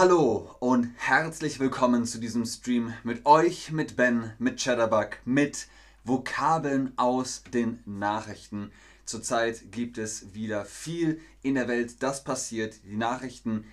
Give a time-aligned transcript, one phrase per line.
[0.00, 5.68] Hallo und herzlich willkommen zu diesem Stream mit euch, mit Ben, mit Cheddarbug, mit
[6.04, 8.72] Vokabeln aus den Nachrichten.
[9.04, 12.76] Zurzeit gibt es wieder viel in der Welt, das passiert.
[12.86, 13.66] Die Nachrichten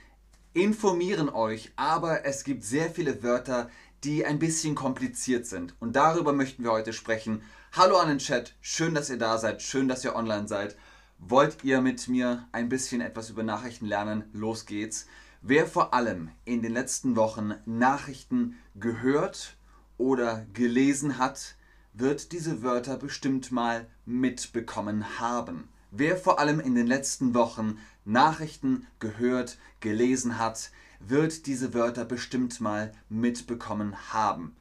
[0.51, 3.69] informieren euch, aber es gibt sehr viele Wörter,
[4.03, 5.75] die ein bisschen kompliziert sind.
[5.79, 7.41] Und darüber möchten wir heute sprechen.
[7.71, 10.75] Hallo an den Chat, schön, dass ihr da seid, schön, dass ihr online seid.
[11.19, 14.25] Wollt ihr mit mir ein bisschen etwas über Nachrichten lernen?
[14.33, 15.07] Los geht's.
[15.49, 19.55] Wer vor allem in den letzten Wochen Nachrichten gehört
[19.97, 21.55] oder gelesen hat,
[21.93, 25.69] wird diese Wörter bestimmt mal mitbekommen haben.
[25.89, 30.69] Wer vor allem in den letzten Wochen Nachrichten gehört, gelesen hat,
[30.99, 34.53] wird diese Wörter bestimmt mal mitbekommen haben.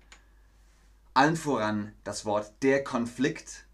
[1.14, 3.66] Allen voran das Wort der Konflikt.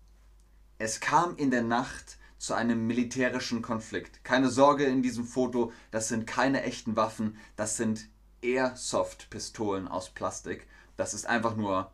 [0.79, 4.25] Es kam in der Nacht zu einem militärischen Konflikt.
[4.25, 8.09] Keine Sorge in diesem Foto, das sind keine echten Waffen, das sind
[8.43, 10.67] Airsoft-Pistolen aus Plastik.
[10.97, 11.93] Das ist einfach nur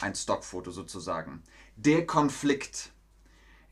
[0.00, 1.42] ein Stockfoto sozusagen.
[1.74, 2.92] Der Konflikt.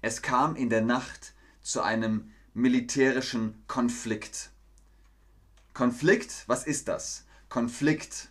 [0.03, 4.51] Es kam in der Nacht zu einem militärischen Konflikt.
[5.75, 7.25] Konflikt, was ist das?
[7.49, 8.31] Konflikt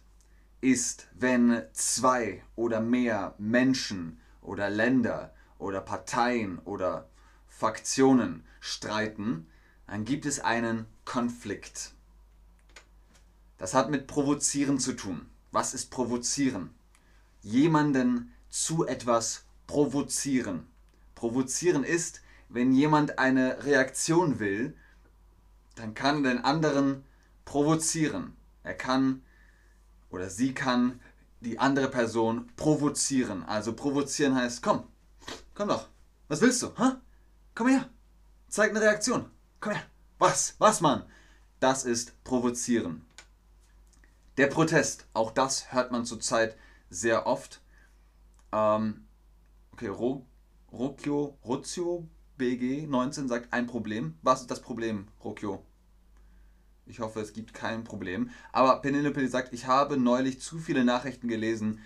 [0.60, 7.08] ist, wenn zwei oder mehr Menschen oder Länder oder Parteien oder
[7.58, 9.48] Faktionen streiten,
[9.88, 11.94] dann gibt es einen Konflikt.
[13.58, 15.26] Das hat mit Provozieren zu tun.
[15.52, 16.72] Was ist Provozieren?
[17.42, 20.68] Jemanden zu etwas provozieren.
[21.16, 24.76] Provozieren ist, wenn jemand eine Reaktion will,
[25.76, 27.06] dann kann den anderen
[27.46, 28.36] provozieren.
[28.64, 29.22] Er kann
[30.10, 31.00] oder sie kann
[31.40, 33.44] die andere Person provozieren.
[33.44, 34.84] Also provozieren heißt, komm,
[35.54, 35.88] komm doch,
[36.28, 36.78] was willst du?
[36.78, 36.96] Huh?
[37.56, 37.90] Komm her.
[38.50, 39.32] Zeig eine Reaktion.
[39.62, 39.84] Komm her.
[40.20, 40.56] Was?
[40.60, 41.06] Was, Mann?
[41.62, 43.06] Das ist provozieren.
[44.36, 45.08] Der Protest.
[45.14, 46.58] Auch das hört man zurzeit
[46.90, 47.62] sehr oft.
[48.52, 49.06] Ähm,
[49.72, 50.26] okay, Ro
[50.70, 54.18] Rokio, Rozio BG 19 sagt ein Problem.
[54.22, 55.66] Was ist das Problem, Rokio?
[56.86, 58.32] Ich hoffe, es gibt kein Problem.
[58.52, 61.80] Aber Penelope sagt, ich habe neulich zu viele Nachrichten gelesen,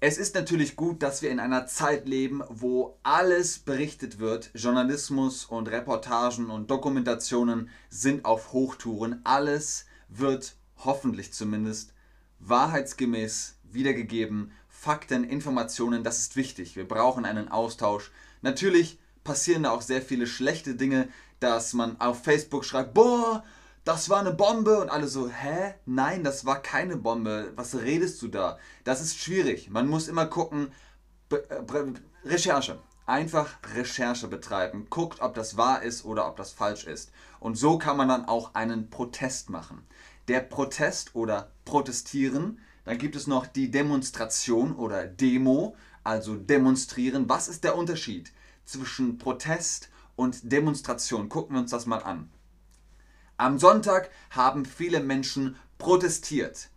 [0.00, 4.50] es ist natürlich gut, dass wir in einer Zeit leben, wo alles berichtet wird.
[4.54, 9.20] Journalismus und Reportagen und Dokumentationen sind auf Hochtouren.
[9.24, 11.94] Alles wird hoffentlich zumindest
[12.40, 14.52] wahrheitsgemäß wiedergegeben.
[14.68, 16.76] Fakten, Informationen, das ist wichtig.
[16.76, 18.12] Wir brauchen einen Austausch.
[18.42, 21.08] Natürlich passieren da auch sehr viele schlechte Dinge,
[21.40, 23.44] dass man auf Facebook schreibt, boah,
[23.86, 25.74] das war eine Bombe und alle so, hä?
[25.86, 27.52] Nein, das war keine Bombe.
[27.54, 28.58] Was redest du da?
[28.82, 29.70] Das ist schwierig.
[29.70, 30.72] Man muss immer gucken,
[31.30, 31.36] äh,
[32.24, 32.80] Recherche.
[33.06, 34.88] Einfach Recherche betreiben.
[34.90, 37.12] Guckt, ob das wahr ist oder ob das falsch ist.
[37.38, 39.86] Und so kann man dann auch einen Protest machen.
[40.26, 47.28] Der Protest oder Protestieren, dann gibt es noch die Demonstration oder Demo, also demonstrieren.
[47.28, 48.32] Was ist der Unterschied
[48.64, 51.28] zwischen Protest und Demonstration?
[51.28, 52.30] Gucken wir uns das mal an.
[53.38, 56.70] Am Sonntag haben viele Menschen protestiert.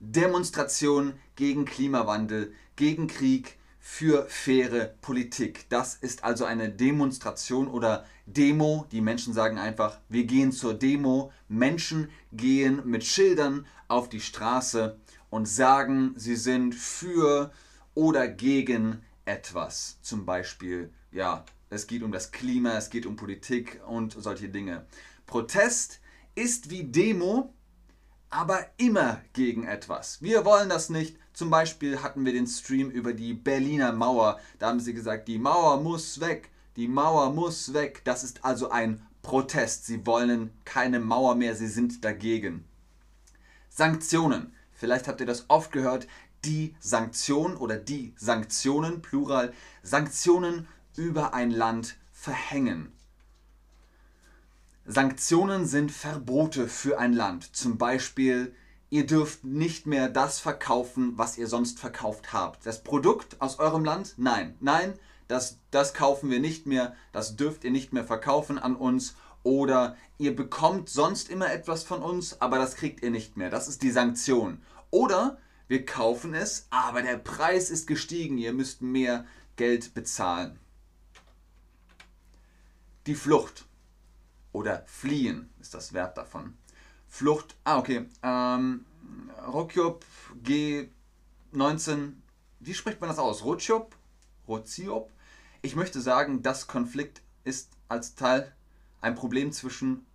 [0.00, 5.66] Demonstration gegen Klimawandel, gegen Krieg, für faire Politik.
[5.68, 8.86] Das ist also eine Demonstration oder Demo.
[8.90, 11.32] Die Menschen sagen einfach, wir gehen zur Demo.
[11.48, 14.98] Menschen gehen mit Schildern auf die Straße
[15.30, 17.52] und sagen, sie sind für
[17.94, 19.98] oder gegen etwas.
[20.02, 24.86] Zum Beispiel, ja, es geht um das Klima, es geht um Politik und solche Dinge.
[25.26, 25.99] Protest
[26.40, 27.52] ist wie Demo,
[28.30, 30.22] aber immer gegen etwas.
[30.22, 31.18] Wir wollen das nicht.
[31.34, 34.40] Zum Beispiel hatten wir den Stream über die Berliner Mauer.
[34.58, 36.48] Da haben sie gesagt, die Mauer muss weg.
[36.76, 38.00] Die Mauer muss weg.
[38.04, 39.84] Das ist also ein Protest.
[39.84, 41.54] Sie wollen keine Mauer mehr.
[41.54, 42.64] Sie sind dagegen.
[43.68, 44.54] Sanktionen.
[44.72, 46.06] Vielleicht habt ihr das oft gehört.
[46.46, 49.52] Die Sanktionen oder die Sanktionen, Plural,
[49.82, 52.92] Sanktionen über ein Land verhängen.
[54.92, 57.54] Sanktionen sind Verbote für ein Land.
[57.54, 58.52] Zum Beispiel,
[58.88, 62.66] ihr dürft nicht mehr das verkaufen, was ihr sonst verkauft habt.
[62.66, 64.14] Das Produkt aus eurem Land?
[64.16, 64.56] Nein.
[64.58, 64.94] Nein,
[65.28, 66.96] das, das kaufen wir nicht mehr.
[67.12, 69.14] Das dürft ihr nicht mehr verkaufen an uns.
[69.44, 73.48] Oder ihr bekommt sonst immer etwas von uns, aber das kriegt ihr nicht mehr.
[73.48, 74.60] Das ist die Sanktion.
[74.90, 75.38] Oder
[75.68, 78.38] wir kaufen es, aber der Preis ist gestiegen.
[78.38, 80.58] Ihr müsst mehr Geld bezahlen.
[83.06, 83.66] Die Flucht
[84.52, 86.56] oder fliehen ist das Verb davon.
[87.08, 88.84] Flucht, ah okay, ähm,
[89.46, 90.04] Rokyop
[90.44, 92.12] G19,
[92.60, 93.44] wie spricht man das aus?
[93.44, 93.96] Rotsiop?
[94.46, 95.10] Rotsiop?
[95.62, 98.54] Ich möchte sagen, das Konflikt ist als Teil
[99.00, 100.06] ein Problem zwischen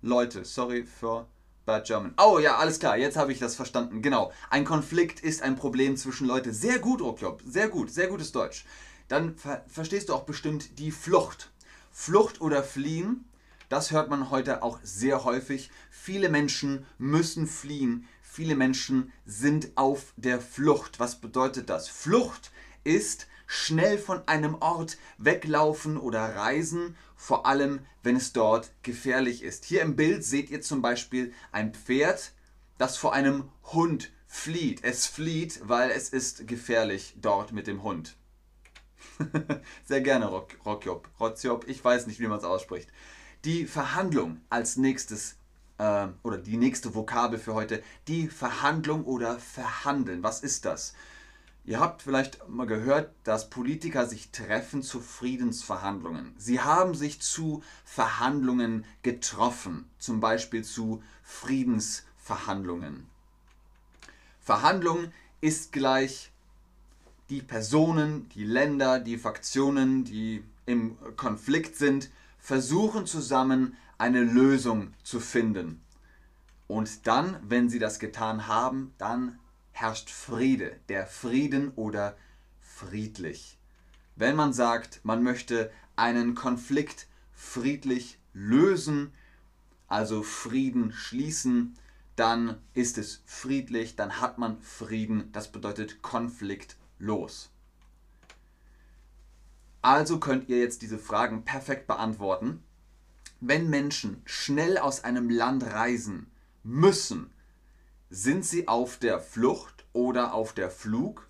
[0.00, 1.26] Leute, sorry für
[1.68, 2.14] bad German.
[2.18, 4.00] Oh ja, alles klar, jetzt habe ich das verstanden.
[4.00, 4.32] Genau.
[4.48, 6.52] Ein Konflikt ist ein Problem zwischen Leuten.
[6.52, 7.42] Sehr gut, Rockjob.
[7.46, 8.64] Sehr gut, sehr gutes Deutsch.
[9.08, 11.50] Dann ver verstehst du auch bestimmt die Flucht.
[11.90, 13.27] Flucht oder Fliehen,
[13.68, 15.70] das hört man heute auch sehr häufig.
[15.90, 18.08] Viele Menschen müssen fliehen.
[18.22, 21.00] Viele Menschen sind auf der Flucht.
[21.00, 21.88] Was bedeutet das?
[21.88, 22.50] Flucht
[22.84, 29.64] ist schnell von einem Ort weglaufen oder reisen, vor allem wenn es dort gefährlich ist.
[29.64, 32.32] Hier im Bild seht ihr zum Beispiel ein Pferd,
[32.76, 34.84] das vor einem Hund flieht.
[34.84, 38.16] Es flieht, weil es ist gefährlich dort mit dem Hund.
[39.84, 41.08] Sehr gerne, Rock, Rockjob.
[41.18, 42.88] Rockjob, ich weiß nicht, wie man es ausspricht.
[43.48, 45.36] Die Verhandlung als nächstes
[45.78, 50.22] äh, oder die nächste Vokabel für heute, die Verhandlung oder Verhandeln.
[50.22, 50.92] Was ist das?
[51.64, 56.34] Ihr habt vielleicht mal gehört, dass Politiker sich treffen zu Friedensverhandlungen.
[56.36, 63.06] Sie haben sich zu Verhandlungen getroffen, zum Beispiel zu Friedensverhandlungen.
[64.42, 65.10] Verhandlung
[65.40, 66.32] ist gleich
[67.30, 75.20] die Personen, die Länder, die Faktionen, die im Konflikt sind, versuchen zusammen eine Lösung zu
[75.20, 75.82] finden.
[76.66, 79.38] Und dann, wenn sie das getan haben, dann
[79.72, 82.16] herrscht Friede, der Frieden oder
[82.60, 83.58] friedlich.
[84.16, 89.12] Wenn man sagt, man möchte einen Konflikt friedlich lösen,
[89.86, 91.74] also Frieden schließen,
[92.16, 97.50] dann ist es friedlich, dann hat man Frieden, das bedeutet konfliktlos.
[99.80, 102.62] Also könnt ihr jetzt diese Fragen perfekt beantworten.
[103.40, 106.30] Wenn Menschen schnell aus einem Land reisen
[106.64, 107.30] müssen,
[108.10, 111.28] sind sie auf der Flucht oder auf der Flug?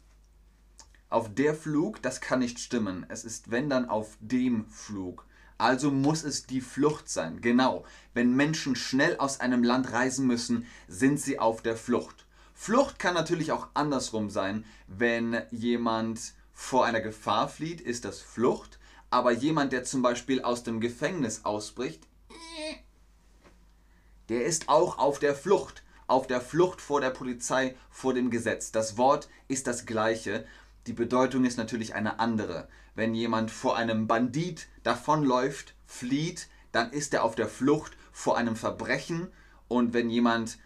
[1.11, 3.05] Auf der Flug, das kann nicht stimmen.
[3.09, 5.27] Es ist wenn dann auf dem Flug.
[5.59, 7.41] Also muss es die Flucht sein.
[7.41, 7.85] Genau.
[8.15, 12.27] Wenn Menschen schnell aus einem Land reisen müssen, sind sie auf der Flucht.
[12.55, 14.65] Flucht kann natürlich auch andersrum sein.
[14.87, 18.79] Wenn jemand vor einer Gefahr flieht, ist das Flucht.
[19.11, 22.07] Aber jemand, der zum Beispiel aus dem Gefängnis ausbricht,
[24.29, 28.73] der ist auch auf der Flucht auf der Flucht vor der Polizei, vor dem Gesetz.
[28.73, 30.45] Das Wort ist das gleiche,
[30.87, 32.67] die Bedeutung ist natürlich eine andere.
[32.95, 38.57] Wenn jemand vor einem Bandit davonläuft, flieht, dann ist er auf der Flucht vor einem
[38.57, 39.29] Verbrechen
[39.69, 40.59] und wenn jemand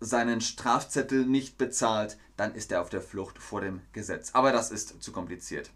[0.00, 4.30] seinen Strafzettel nicht bezahlt, dann ist er auf der Flucht vor dem Gesetz.
[4.32, 5.70] Aber das ist zu kompliziert.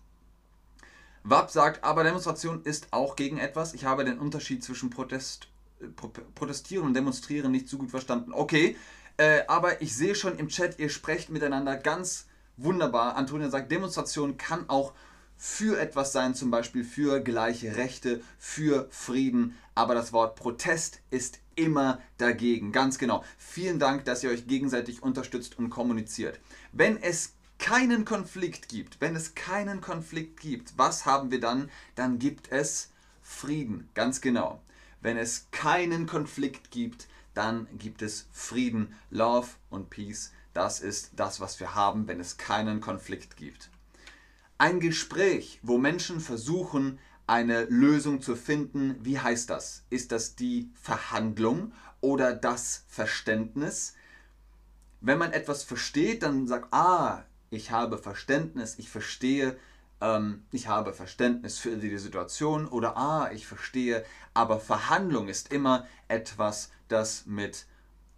[1.25, 3.75] WAP sagt, aber Demonstration ist auch gegen etwas.
[3.75, 5.49] Ich habe den Unterschied zwischen Protest,
[5.81, 5.87] äh,
[6.35, 8.33] Protestieren und Demonstrieren nicht so gut verstanden.
[8.33, 8.77] Okay,
[9.19, 12.27] äh, aber ich sehe schon im Chat, ihr sprecht miteinander ganz
[12.57, 13.17] wunderbar.
[13.17, 14.93] Antonia sagt, Demonstration kann auch
[15.37, 19.57] für etwas sein, zum Beispiel für gleiche Rechte, für Frieden.
[19.75, 22.73] Aber das Wort Protest ist immer dagegen.
[22.73, 23.25] Ganz genau.
[23.37, 26.41] Vielen Dank, dass ihr euch gegenseitig unterstützt und kommuniziert.
[26.73, 31.71] Wenn es keinen Konflikt gibt, wenn es keinen Konflikt gibt, was haben wir dann?
[31.97, 32.91] Dann gibt es
[33.21, 33.89] Frieden.
[33.95, 34.63] Ganz genau.
[35.01, 40.33] Wenn es keinen Konflikt gibt, dann gibt es Frieden, Love und Peace.
[40.55, 43.71] Das ist das, was wir haben, wenn es keinen Konflikt gibt.
[44.57, 49.85] Ein Gespräch, wo Menschen versuchen, eine Lösung zu finden, wie heißt das?
[49.91, 53.95] Ist das die Verhandlung oder das Verständnis?
[55.01, 59.59] Wenn man etwas versteht, dann sagt, ah, ich habe Verständnis, ich verstehe,
[60.01, 65.87] ähm, ich habe Verständnis für die Situation oder ah, ich verstehe, aber Verhandlung ist immer
[66.09, 67.67] etwas, das mit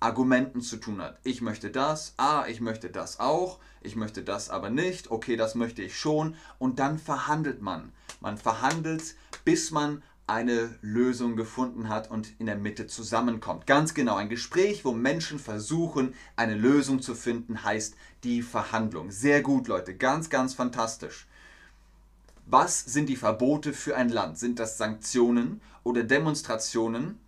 [0.00, 1.18] Argumenten zu tun hat.
[1.22, 5.54] Ich möchte das, ah, ich möchte das auch, ich möchte das aber nicht, okay, das
[5.54, 7.92] möchte ich schon und dann verhandelt man.
[8.20, 9.14] Man verhandelt,
[9.44, 13.66] bis man eine Lösung gefunden hat und in der Mitte zusammenkommt.
[13.66, 19.10] Ganz genau, ein Gespräch, wo Menschen versuchen, eine Lösung zu finden, heißt die Verhandlung.
[19.10, 21.26] Sehr gut, Leute, ganz, ganz fantastisch.
[22.46, 24.38] Was sind die Verbote für ein Land?
[24.38, 27.18] Sind das Sanktionen oder Demonstrationen?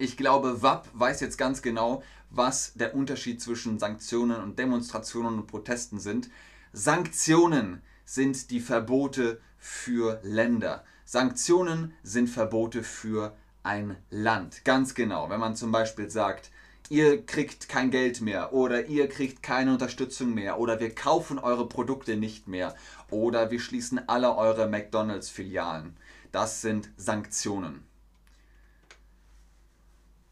[0.00, 5.46] Ich glaube, WAP weiß jetzt ganz genau, was der Unterschied zwischen Sanktionen und Demonstrationen und
[5.46, 6.30] Protesten sind.
[6.72, 10.84] Sanktionen sind die Verbote für Länder.
[11.04, 14.64] Sanktionen sind Verbote für ein Land.
[14.64, 15.28] Ganz genau.
[15.28, 16.50] Wenn man zum Beispiel sagt,
[16.88, 21.68] ihr kriegt kein Geld mehr oder ihr kriegt keine Unterstützung mehr oder wir kaufen eure
[21.68, 22.74] Produkte nicht mehr
[23.10, 25.94] oder wir schließen alle eure McDonald's-Filialen.
[26.32, 27.89] Das sind Sanktionen.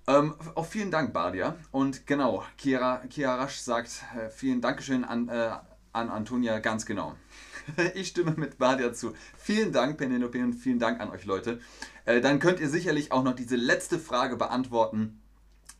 [0.08, 1.56] Ähm, auch vielen Dank, Badia.
[1.70, 5.50] Und genau, Kira Rasch sagt äh, vielen Dankeschön an, äh,
[5.92, 7.14] an Antonia, ganz genau.
[7.94, 9.12] ich stimme mit Badia zu.
[9.36, 11.60] Vielen Dank, Penelope, und vielen Dank an euch, Leute.
[12.06, 15.20] Äh, dann könnt ihr sicherlich auch noch diese letzte Frage beantworten.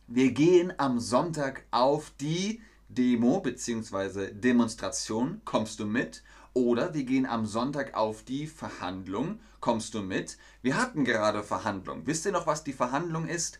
[0.05, 4.31] wir gehen am Sonntag auf die Demo bzw.
[4.31, 5.41] Demonstration.
[5.43, 6.21] Kommst du mit?
[6.53, 9.39] Oder wir gehen am Sonntag auf die Verhandlung.
[9.59, 10.37] Kommst du mit?
[10.61, 12.05] Wir hatten gerade Verhandlung.
[12.05, 13.59] Wisst ihr noch, was die Verhandlung ist?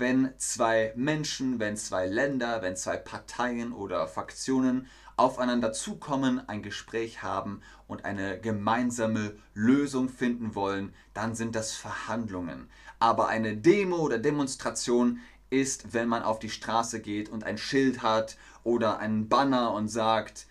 [0.00, 4.86] Wenn zwei Menschen, wenn zwei Länder, wenn zwei Parteien oder Fraktionen
[5.16, 12.68] aufeinander zukommen, ein Gespräch haben und eine gemeinsame Lösung finden wollen, dann sind das Verhandlungen.
[13.00, 15.18] Aber eine Demo oder Demonstration
[15.50, 19.88] ist, wenn man auf die Straße geht und ein Schild hat oder einen Banner und
[19.88, 20.46] sagt,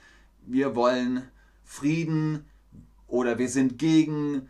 [0.46, 1.26] wir wollen
[1.64, 2.46] Frieden
[3.08, 4.50] oder wir sind gegen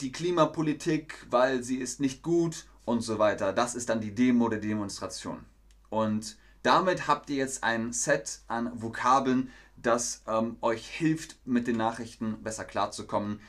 [0.00, 3.52] die Klimapolitik, weil sie ist nicht gut und so weiter.
[3.52, 5.44] Das ist dann die Demo oder Demonstration.
[5.90, 11.76] Und damit habt ihr jetzt ein Set an Vokabeln, das ähm, euch hilft, mit den
[11.76, 13.40] Nachrichten besser klarzukommen.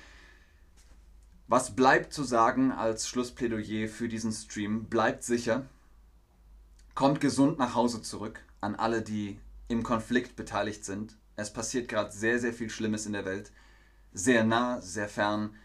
[1.47, 4.85] Was bleibt zu sagen als Schlussplädoyer für diesen Stream?
[4.85, 5.65] Bleibt sicher,
[6.93, 11.15] kommt gesund nach Hause zurück an alle, die im Konflikt beteiligt sind.
[11.35, 13.51] Es passiert gerade sehr, sehr viel Schlimmes in der Welt.
[14.13, 15.55] Sehr nah, sehr fern.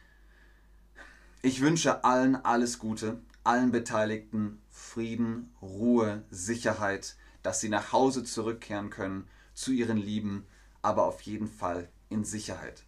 [1.42, 8.90] Ich wünsche allen alles Gute, allen Beteiligten Frieden, Ruhe, Sicherheit, dass sie nach Hause zurückkehren
[8.90, 10.46] können zu ihren Lieben,
[10.82, 12.84] aber auf jeden Fall in Sicherheit.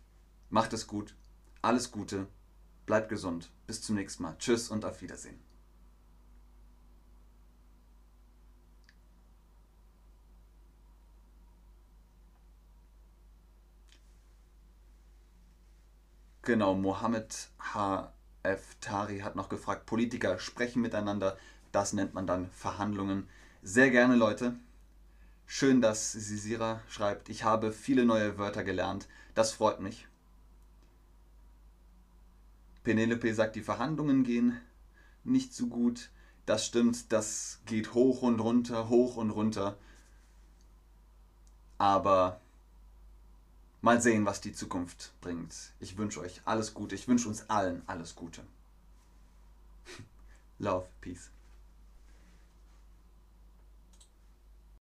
[0.50, 1.14] Macht es gut,
[1.62, 2.26] alles Gute,
[2.86, 3.50] bleibt gesund.
[3.66, 4.36] Bis zum nächsten Mal.
[4.38, 5.40] Tschüss und auf Wiedersehen.
[16.42, 17.50] Genau, Mohammed
[18.46, 18.76] H.F.
[18.80, 21.36] Tari hat noch gefragt, Politiker sprechen miteinander,
[21.72, 23.28] das nennt man dann Verhandlungen.
[23.62, 24.54] Sehr gerne, Leute.
[25.46, 30.06] Schön, dass Sisira schreibt, ich habe viele neue Wörter gelernt, das freut mich.
[32.84, 34.60] Penelope sagt, die Verhandlungen gehen
[35.24, 36.10] nicht so gut.
[36.46, 39.76] Das stimmt, das geht hoch und runter, hoch und runter.
[41.78, 42.40] Aber
[43.80, 45.54] Mal sehen, was die Zukunft bringt.
[45.80, 46.94] Ich wünsche euch alles Gute.
[46.94, 48.42] Ich wünsche uns allen alles Gute.
[50.58, 51.30] Love, Peace.